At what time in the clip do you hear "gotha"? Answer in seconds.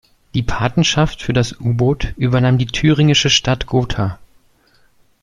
3.67-4.17